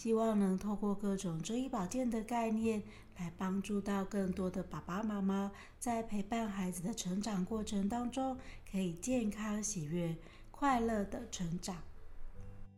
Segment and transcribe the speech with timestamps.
[0.00, 2.82] 希望能透过各种中医保健的概念，
[3.18, 8.38] 来帮助到更多的爸爸妈妈，在陪伴孩子的成长过程当中，
[8.72, 10.16] 可以健康、喜悦、
[10.50, 11.76] 快乐的成长。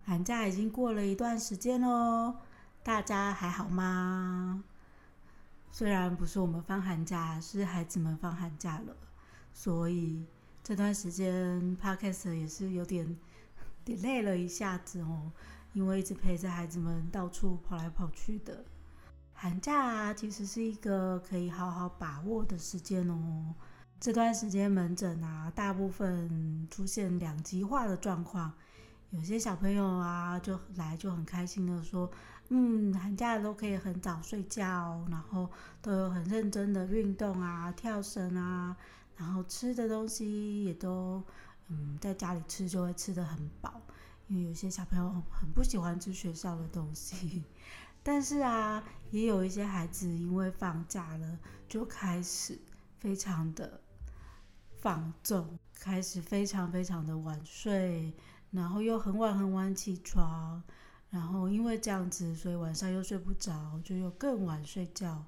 [0.02, 2.34] 寒假已经过了一段时间喽，
[2.82, 4.64] 大家还好吗？
[5.70, 8.96] 虽然不是我们放寒假，是孩子们放寒假了，
[9.52, 10.26] 所以
[10.64, 13.16] 这段时间 Podcast 也是有点
[13.86, 15.30] delay 了一下子哦。
[15.72, 18.64] 因为一直陪着孩子们到处跑来跑去的，
[19.32, 23.54] 寒假啊，其实是一个可以好好把握的时间哦。
[23.98, 28.52] 这段时间门诊啊，大部分出现两极化的状况，
[29.10, 32.10] 有些小朋友啊就来就很开心的说，
[32.48, 35.48] 嗯，寒假都可以很早睡觉，然后
[35.80, 38.76] 都有很认真的运动啊，跳绳啊，
[39.16, 41.22] 然后吃的东西也都，
[41.68, 43.80] 嗯，在家里吃就会吃得很饱。
[44.28, 47.44] 因为有些小朋友很不喜欢吃学校的东西，
[48.02, 52.58] 但是啊，也有一些孩子因为放假了，就开始
[52.98, 53.80] 非常的
[54.80, 58.14] 放纵，开始非常非常的晚睡，
[58.50, 60.62] 然后又很晚很晚起床，
[61.10, 65.24] 然后因为这样子，所以晚上又睡不着，就又更晚睡觉，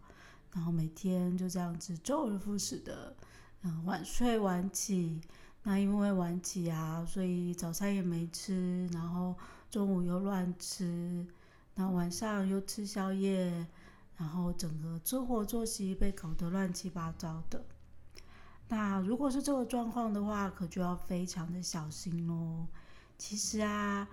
[0.52, 3.14] 然后每天就这样子周而复始的，
[3.62, 5.20] 嗯，晚睡晚起。
[5.66, 9.34] 那因为晚起啊，所以早餐也没吃，然后
[9.70, 11.26] 中午又乱吃，
[11.74, 13.66] 然后晚上又吃宵夜，
[14.18, 17.64] 然后整个生活作息被搞得乱七八糟的。
[18.68, 22.66] 那如果是这个状况的话，可就要非常的小心喽。
[23.16, 24.06] 其实啊，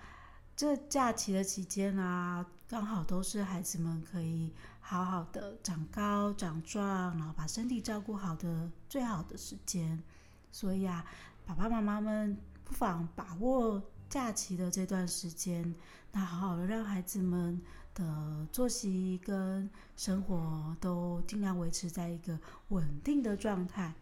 [0.55, 10.01] 这假期的期间啊，刚好都是孩子们可以好好的长高长壮，然后把身体照顾好的最好的时间。
[10.49, 11.05] 所以啊。
[11.51, 15.75] 爸爸妈妈们不妨把握假期的这段时间，
[16.13, 17.61] 那好好的让孩子们
[17.93, 23.93] 的作息跟生活都尽量维持在一个稳定的状态。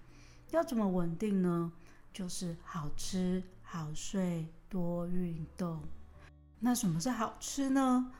[0.51, 1.71] 要怎么稳定呢？
[2.13, 5.81] 就是好吃、好睡、多运动。
[6.59, 8.11] 那什么是好吃呢？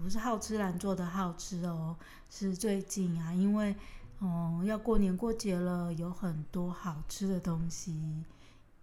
[0.00, 1.96] 不是好吃懒做的好吃哦，
[2.30, 3.74] 是最近啊，因为
[4.20, 8.24] 嗯要过年过节了，有很多好吃的东西。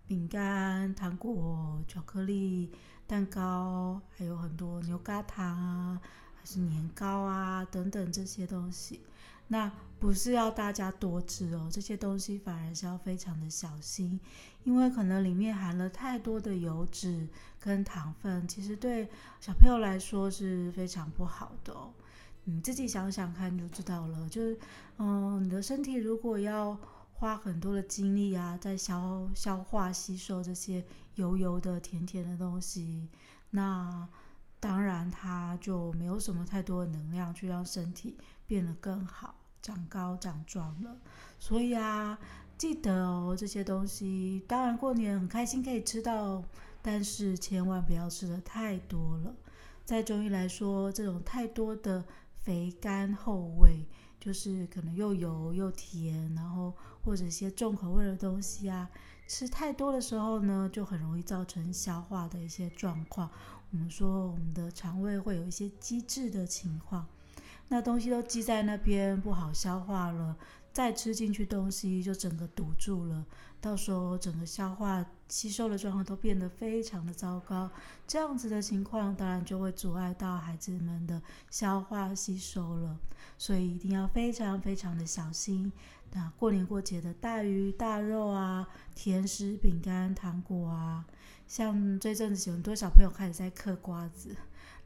[0.08, 2.72] 饼干、糖果、巧克力、
[3.08, 6.02] 蛋糕，还有很多牛轧糖啊，
[6.36, 9.02] 还是年糕啊等等这些东西。
[9.48, 14.20] 那不是要大家多吃哦，这些东西反而是要非常的小心，
[14.64, 17.28] 因为可能里面含了太多的油脂
[17.60, 19.08] 跟糖分，其实对
[19.40, 21.92] 小朋友来说是非常不好的哦。
[22.46, 24.28] 你自己想想看就知道了。
[24.30, 24.58] 就是，
[24.98, 26.78] 嗯，你的身体如果要
[27.24, 30.84] 花很多的精力啊，在消消化吸收这些
[31.16, 33.08] 油油的、甜甜的东西，
[33.52, 34.06] 那
[34.60, 40.98] 当然它就没有什么太多的能量去让身体变得更好、长高长壮了。
[41.40, 42.20] 所以啊，
[42.58, 46.44] 记得哦，这些东西当然过年很开心可以吃到，
[46.82, 49.34] 但是千万不要吃得太多了。
[49.86, 52.04] 在中医来说，这种太多的
[52.36, 53.86] 肥甘厚味。
[54.24, 56.74] 就是可能又油又甜，然后
[57.04, 58.90] 或者一些重口味的东西啊，
[59.28, 63.30] 吃太多的时候呢，就很容易造成消化的一些状况。
[63.72, 67.06] 我们说我们的肠胃会有一些积滞的情况，
[67.68, 70.38] 那东西都积在那边不好消化了，
[70.72, 73.26] 再吃进去东西就整个堵住了，
[73.60, 77.68] 到时候整个消化吸收的状况都变得非常的糟糕。
[78.08, 83.00] 这样子的情况当然就会阻碍到孩子们的消化吸收了。
[83.36, 85.72] 所以一定要非常非常的小心。
[86.16, 91.04] 那过年过节的大鱼大肉啊，甜食、饼干、糖果啊，
[91.48, 94.36] 像这阵子有很多小朋友开始在嗑瓜子，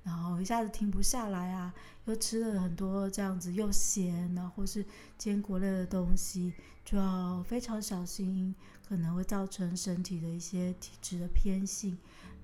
[0.03, 1.73] 然后一下子停不下来啊，
[2.05, 4.85] 又吃了很多这样子又咸啊，或是
[5.17, 6.53] 坚果类的东西，
[6.85, 8.55] 就要非常小心，
[8.87, 11.97] 可能会造成身体的一些体质的偏性。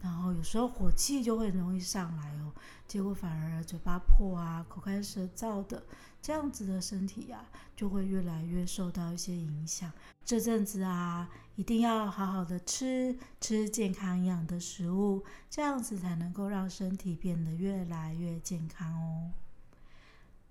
[0.03, 2.51] 然后有时候火气就会容易上来哦，
[2.85, 5.81] 结果反而嘴巴破啊、口干舌燥的，
[6.21, 9.89] 这样子的身体呀、啊，就会越来越受到一些影响。
[10.25, 19.31] 这阵子啊，一定要好好的吃吃健康营养的食物，这样子才能够让身体变得越来越健康哦。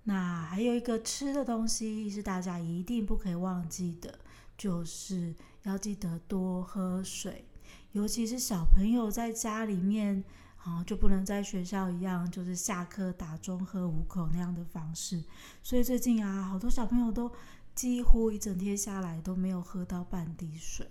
[0.05, 4.17] 那还有一个吃的东西是大家一定不可以忘记的，
[4.57, 7.45] 就是要记得多喝水，
[7.91, 10.23] 尤其是小朋友在家里面，
[10.63, 15.23] 啊，就不能在学校一样，就是下课打钟喝五口那样的方式。
[15.61, 17.31] 所以最近啊，好多小朋友都
[17.75, 20.87] 几乎一整天下来都没有喝到半滴水，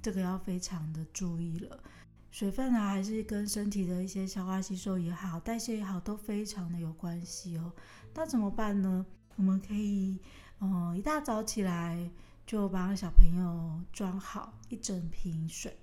[0.00, 1.80] 这个要非常的注意了。
[2.30, 7.72] 水分啊，还是跟身体的一些消化吸收也好，代谢也好，都非常的有关系哦。
[8.14, 9.06] 那怎么办呢？
[9.36, 10.18] 我们可以，
[10.60, 12.10] 嗯，一大早起来
[12.46, 15.74] 就帮小朋友装好一整瓶水，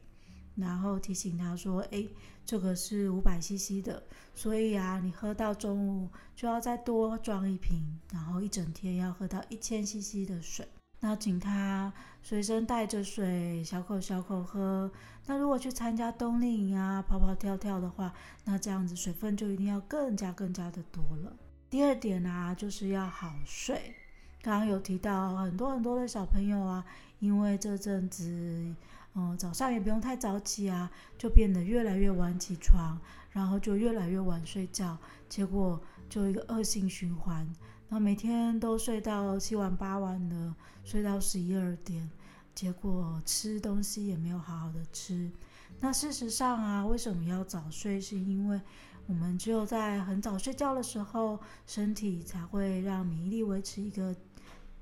[0.56, 2.10] 然后提醒他说：“诶，
[2.46, 4.02] 这个是五百 CC 的，
[4.34, 10.68] 所以啊，你喝到中午就要再多装一瓶，然后一整天要喝到一千 CC 的水。”
[11.02, 11.94] 那请他
[12.24, 14.90] 随身带着水，小口小口喝。
[15.28, 18.12] 那如果去参加冬令营啊，跑跑跳跳的话，
[18.46, 21.36] 那这样子水分就一定要更加更加的多了。
[21.70, 23.94] 第二点呢、啊，就是要好睡。
[24.42, 26.84] 刚刚有提到很多很多的小朋友啊，
[27.20, 28.74] 因为这阵子，
[29.16, 33.00] 嗯、早上也不用太早起啊，就变得越来越晚起床，
[33.32, 34.98] 然后就越来越晚睡觉，
[35.30, 37.48] 结果就一个恶性循环。
[37.88, 40.54] 那每天都睡到七晚八晚的，
[40.84, 42.10] 睡到十一二点，
[42.54, 45.32] 结果吃东西也没有好好的吃。
[45.80, 48.02] 那事实上啊，为什么要早睡？
[48.02, 48.60] 是因为
[49.08, 54.16] 我们只有在很早睡觉的时候，身体才会让免疫力维持一个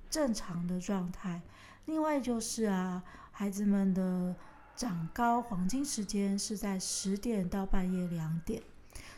[0.09, 1.41] 正常的状态。
[1.85, 3.03] 另外就是啊，
[3.35, 4.33] 孩子们的
[4.75, 8.62] 长高黄金时间是在十点到半夜两点。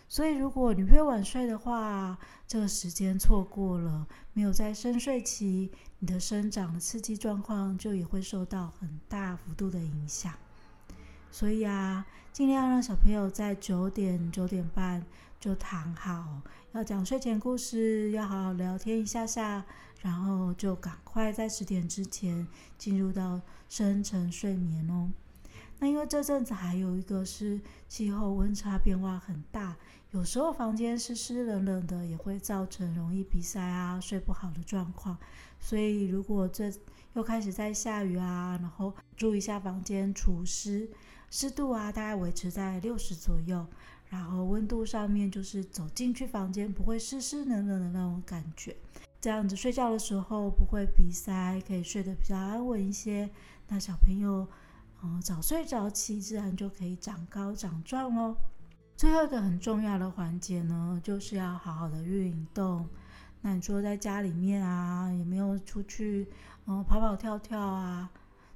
[0.07, 2.17] 所以，如果你越晚睡的话，
[2.47, 5.69] 这个时间错过了，没有在深睡期，
[5.99, 10.33] 你的生长的刺激状况就也会受到很大幅度的影响。
[11.31, 15.03] 所以啊，尽量让小朋友在九点、九点半
[15.39, 16.41] 就躺好，
[16.71, 19.65] 要讲睡前故事，要好好聊天一下下，
[20.01, 22.47] 然后就赶快在十点之前
[22.77, 25.09] 进入到深层睡眠哦。
[25.79, 27.59] 那因为这阵子还有一个是
[27.89, 29.75] 气候温差变化很大。
[30.11, 35.17] 有时候房间湿湿冷冷的，也会造成容易鼻塞啊、睡不好的状况。
[35.59, 36.71] 所以如果这
[37.13, 40.89] 又开始在下雨啊，然后注意一下房间除湿，
[41.29, 43.65] 湿度啊大概维持在六十左右，
[44.09, 48.77] 然后温度上面就是走进去房间不会湿湿冷冷的那种感觉，
[49.25, 53.27] 这样子睡觉的时候不会鼻塞，可以睡得比较安稳一些。
[53.67, 54.47] 那小朋友，
[55.01, 58.37] 嗯，早睡早起，自然就可以长高长壮哦。
[58.95, 62.87] 最后一个很重要的环节呢，就是要好好的运动。
[63.41, 66.27] 那你说在家里面啊，有没有出去，
[66.67, 68.07] 嗯，跑跑跳跳啊？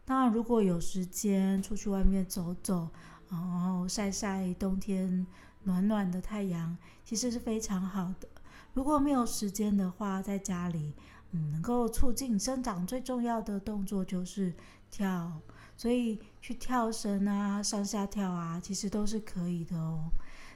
[0.06, 2.88] 当然，如果有时间出去外面走走，
[3.28, 5.26] 然后晒晒冬天
[5.64, 8.28] 暖暖的太阳，其实是非常好的。
[8.74, 10.94] 如果没有时间的话，在家里，
[11.32, 14.54] 嗯，能够促进生长最重要的动作就是
[14.90, 15.40] 跳，
[15.76, 20.12] 所以去跳绳啊，上下跳啊，其实都是可以的哦。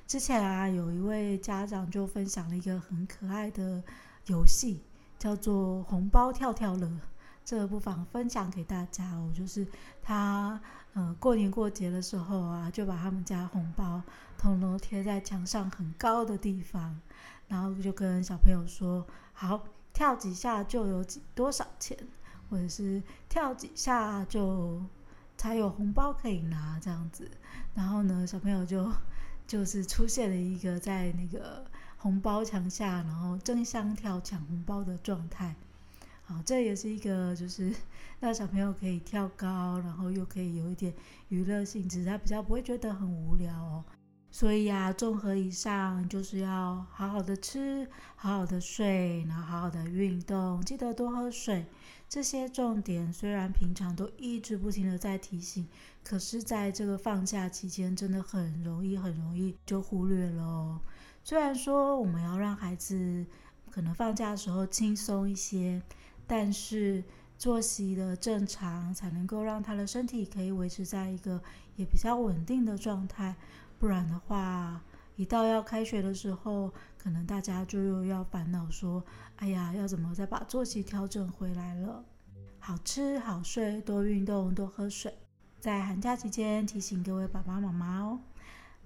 [0.05, 3.83] 之前啊，有一位家长就分享了一个很可爱的
[4.27, 4.81] 游戏，
[5.17, 6.89] 叫做“红包跳跳乐”。
[7.45, 9.31] 这不妨分享给大家哦。
[9.35, 9.67] 就是
[10.01, 10.59] 他，
[10.93, 14.01] 呃，过年过节的时候啊，就把他们家红包
[14.37, 16.99] 统统贴在墙上很高的地方，
[17.47, 19.63] 然后就跟小朋友说：“好，
[19.93, 21.97] 跳几下就有几多少钱，
[22.49, 24.81] 或者是跳几下就
[25.37, 27.29] 才有红包可以拿这样子。”
[27.75, 28.91] 然后呢，小朋友就。
[29.45, 31.65] 就是出现了一个在那个
[31.97, 35.53] 红包墙下，然后争相跳抢红包的状态。
[36.23, 37.75] 好，这也是一个就是
[38.21, 40.93] 让小朋友可以跳高，然后又可以有一点
[41.27, 43.83] 娱乐性质，他比较不会觉得很无聊哦。
[44.35, 51.67] 所以啊，综合以上，就是要好好的吃，好好的睡，然后好好的运动，记得多喝水。
[52.09, 55.67] 这些重点虽然平常都一直不停的在提醒，
[56.03, 60.81] 可是在这个放假期间，真的很容易很容易就忽略了。
[61.23, 63.23] 虽然说我们要让孩子
[63.69, 65.79] 可能放假的时候轻松一些，
[66.25, 67.03] 但是
[67.37, 71.39] 作息的正常才能够让他的身体可以维持在一个
[71.75, 73.35] 也比较稳定的状态，
[73.83, 74.81] 不然的话，
[75.17, 79.03] 一到要开学的时候，可能大家就又要烦恼说
[79.35, 82.01] ：“哎呀，要怎么再把作息调整回来了？”
[82.59, 85.13] 好吃好睡，多运动，多喝水。
[85.59, 88.21] 在寒假期间，提醒各位爸爸妈妈哦。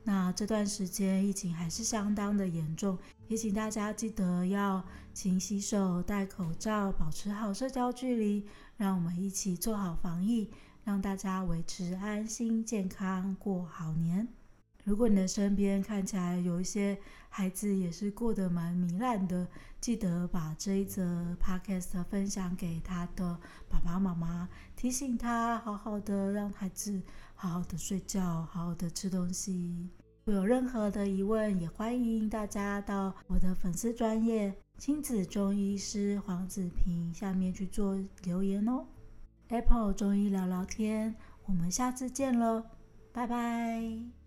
[0.02, 8.48] 那这段时间疫情还是相当的严重，也请大家记得要勤洗手、戴口罩，保持好社交距离。
[8.78, 10.50] 让我们一起做好防疫，
[10.84, 14.28] 让大家维持安心健康过好年。
[14.88, 19.46] 如果你的身边看起来有一些孩子也是过得蛮糜烂的，
[19.82, 27.02] 记得把这一则 podcast 分享给他的爸爸妈妈，提醒他好好的让孩子
[27.36, 29.90] 好好的睡觉，好好的吃东西。
[30.24, 38.86] 如果有任何的疑问，也欢迎大家到我的粉丝专业亲子中医师黄子平下面去做留言哦。
[39.50, 41.14] Apple 中医聊聊天，
[41.46, 42.64] 我们下次见喽，
[43.12, 44.27] 拜拜。